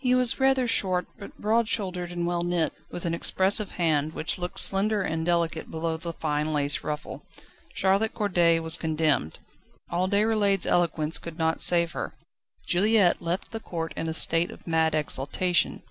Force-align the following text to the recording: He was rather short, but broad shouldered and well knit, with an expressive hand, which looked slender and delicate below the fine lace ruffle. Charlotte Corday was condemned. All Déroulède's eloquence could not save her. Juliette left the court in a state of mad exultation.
He 0.00 0.14
was 0.14 0.40
rather 0.40 0.66
short, 0.66 1.06
but 1.18 1.36
broad 1.36 1.68
shouldered 1.68 2.10
and 2.10 2.26
well 2.26 2.42
knit, 2.42 2.72
with 2.90 3.04
an 3.04 3.12
expressive 3.12 3.72
hand, 3.72 4.14
which 4.14 4.38
looked 4.38 4.58
slender 4.58 5.02
and 5.02 5.26
delicate 5.26 5.70
below 5.70 5.98
the 5.98 6.14
fine 6.14 6.50
lace 6.54 6.82
ruffle. 6.82 7.26
Charlotte 7.74 8.14
Corday 8.14 8.58
was 8.58 8.78
condemned. 8.78 9.38
All 9.90 10.08
Déroulède's 10.08 10.64
eloquence 10.64 11.18
could 11.18 11.36
not 11.36 11.60
save 11.60 11.92
her. 11.92 12.14
Juliette 12.66 13.20
left 13.20 13.50
the 13.52 13.60
court 13.60 13.92
in 13.98 14.08
a 14.08 14.14
state 14.14 14.50
of 14.50 14.66
mad 14.66 14.94
exultation. 14.94 15.82